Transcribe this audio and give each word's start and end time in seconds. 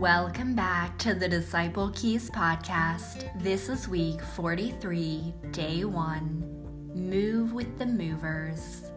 Welcome 0.00 0.54
back 0.54 0.96
to 1.00 1.12
the 1.12 1.28
Disciple 1.28 1.90
Keys 1.90 2.30
podcast. 2.30 3.30
This 3.38 3.68
is 3.68 3.86
week 3.86 4.22
43, 4.22 5.34
day 5.50 5.84
1. 5.84 6.92
Move 6.94 7.52
with 7.52 7.78
the 7.78 7.84
movers. 7.84 8.90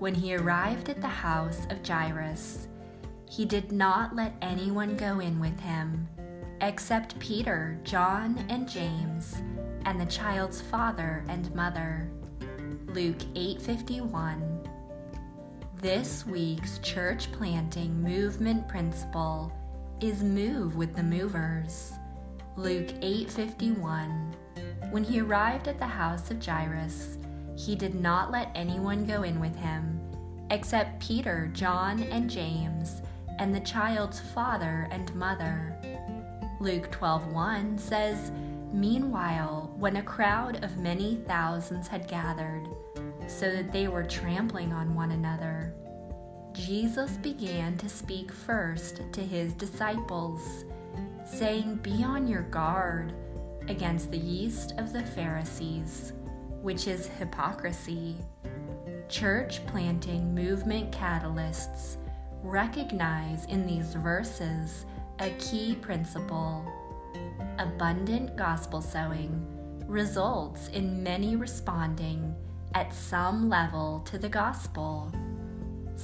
When 0.00 0.12
he 0.12 0.34
arrived 0.34 0.88
at 0.88 1.00
the 1.00 1.06
house 1.06 1.64
of 1.70 1.86
Jairus, 1.86 2.66
he 3.30 3.44
did 3.44 3.70
not 3.70 4.16
let 4.16 4.34
anyone 4.42 4.96
go 4.96 5.20
in 5.20 5.38
with 5.38 5.60
him 5.60 6.08
except 6.60 7.16
Peter, 7.20 7.78
John, 7.84 8.44
and 8.48 8.68
James, 8.68 9.36
and 9.84 10.00
the 10.00 10.06
child's 10.06 10.60
father 10.60 11.24
and 11.28 11.54
mother. 11.54 12.10
Luke 12.88 13.22
8:51. 13.36 14.66
This 15.80 16.26
week's 16.26 16.80
church 16.80 17.30
planting 17.30 18.02
movement 18.02 18.66
principle 18.66 19.52
is 20.00 20.22
move 20.22 20.76
with 20.76 20.96
the 20.96 21.02
movers. 21.02 21.92
Luke 22.56 22.88
8:51. 23.02 24.34
When 24.90 25.04
he 25.04 25.20
arrived 25.20 25.68
at 25.68 25.78
the 25.78 25.86
house 25.86 26.30
of 26.30 26.44
Jairus, 26.44 27.18
he 27.54 27.76
did 27.76 27.94
not 27.94 28.30
let 28.30 28.50
anyone 28.54 29.04
go 29.04 29.22
in 29.22 29.40
with 29.40 29.54
him 29.56 30.00
except 30.50 31.00
Peter, 31.00 31.48
John, 31.52 32.02
and 32.04 32.28
James, 32.28 33.02
and 33.38 33.54
the 33.54 33.60
child's 33.60 34.20
father 34.20 34.88
and 34.90 35.14
mother. 35.14 35.76
Luke 36.60 36.90
12:1 36.90 37.78
says, 37.78 38.32
"Meanwhile, 38.72 39.70
when 39.76 39.96
a 39.96 40.02
crowd 40.02 40.64
of 40.64 40.78
many 40.78 41.16
thousands 41.26 41.88
had 41.88 42.08
gathered, 42.08 42.66
so 43.28 43.50
that 43.52 43.70
they 43.70 43.86
were 43.86 44.02
trampling 44.02 44.72
on 44.72 44.94
one 44.94 45.12
another, 45.12 45.74
Jesus 46.66 47.12
began 47.16 47.78
to 47.78 47.88
speak 47.88 48.30
first 48.30 49.00
to 49.12 49.22
his 49.22 49.54
disciples, 49.54 50.66
saying, 51.24 51.76
Be 51.76 52.04
on 52.04 52.26
your 52.26 52.42
guard 52.42 53.14
against 53.68 54.10
the 54.10 54.18
yeast 54.18 54.74
of 54.76 54.92
the 54.92 55.02
Pharisees, 55.02 56.12
which 56.60 56.86
is 56.86 57.06
hypocrisy. 57.06 58.14
Church 59.08 59.64
planting 59.68 60.34
movement 60.34 60.92
catalysts 60.92 61.96
recognize 62.42 63.46
in 63.46 63.66
these 63.66 63.94
verses 63.94 64.84
a 65.18 65.30
key 65.38 65.76
principle. 65.76 66.70
Abundant 67.58 68.36
gospel 68.36 68.82
sowing 68.82 69.46
results 69.86 70.68
in 70.68 71.02
many 71.02 71.36
responding 71.36 72.34
at 72.74 72.92
some 72.92 73.48
level 73.48 74.00
to 74.00 74.18
the 74.18 74.28
gospel. 74.28 75.10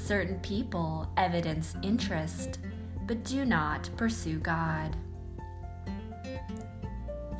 Certain 0.04 0.38
people 0.40 1.08
evidence 1.16 1.74
interest 1.82 2.60
but 3.06 3.24
do 3.24 3.44
not 3.44 3.88
pursue 3.96 4.38
God. 4.38 4.96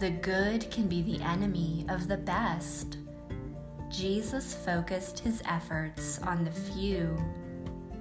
The 0.01 0.11
good 0.11 0.71
can 0.71 0.89
be 0.89 1.03
the 1.03 1.23
enemy 1.23 1.87
of 1.89 2.09
the 2.09 2.17
best. 2.17 2.99
Jesus 3.89 4.55
focused 4.55 5.19
his 5.19 5.43
efforts 5.47 6.19
on 6.21 6.45
the 6.45 6.51
few, 6.51 7.17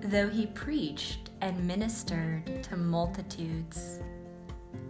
though 0.01 0.29
he 0.29 0.47
preached 0.47 1.29
and 1.41 1.67
ministered 1.67 2.63
to 2.63 2.75
multitudes. 2.75 3.99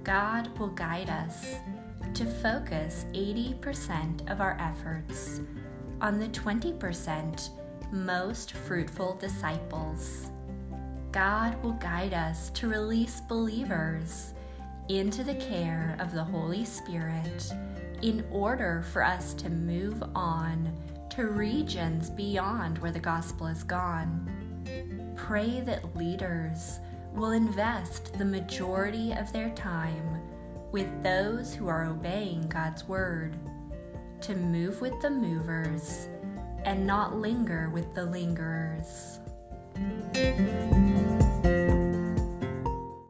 God 0.04 0.58
will 0.58 0.70
guide 0.70 1.10
us 1.10 1.56
to 2.14 2.26
focus 2.26 3.06
80% 3.14 4.32
of 4.32 4.40
our 4.40 4.58
efforts 4.60 5.42
on 6.02 6.18
the 6.18 6.30
20% 6.30 7.50
most 7.92 8.54
fruitful 8.54 9.16
disciples. 9.16 10.32
God 11.12 11.62
will 11.64 11.74
guide 11.74 12.14
us 12.14 12.50
to 12.52 12.68
release 12.68 13.22
believers 13.22 14.34
into 14.90 15.24
the 15.24 15.36
care 15.36 15.96
of 16.00 16.14
the 16.14 16.24
Holy 16.24 16.66
Spirit 16.66 17.54
in 18.02 18.26
order 18.32 18.84
for 18.92 19.04
us 19.04 19.34
to 19.36 19.50
move 19.50 20.04
on 20.14 20.76
to 21.12 21.28
regions 21.28 22.10
beyond 22.10 22.78
where 22.80 22.92
the 22.92 23.00
gospel 23.00 23.48
is 23.48 23.64
gone. 23.64 25.14
Pray 25.16 25.62
that 25.62 25.96
leaders 25.96 26.80
will 27.14 27.32
invest 27.32 28.14
the 28.18 28.26
majority 28.26 29.14
of 29.14 29.32
their 29.32 29.50
time 29.52 30.22
with 30.72 30.90
those 31.04 31.54
who 31.54 31.70
are 31.70 31.86
obeying 31.86 32.42
God's 32.50 32.86
word, 32.86 33.38
to 34.20 34.36
move 34.36 34.82
with 34.82 35.00
the 35.02 35.10
movers 35.10 36.10
and 36.66 36.86
not 36.86 37.16
linger 37.16 37.70
with 37.70 37.94
the 37.94 38.04
lingerers. 38.06 39.20